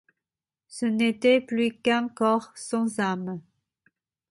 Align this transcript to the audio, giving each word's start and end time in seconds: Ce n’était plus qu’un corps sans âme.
Ce 0.67 0.87
n’était 0.87 1.41
plus 1.41 1.73
qu’un 1.79 2.07
corps 2.09 2.51
sans 2.55 2.99
âme. 2.99 3.39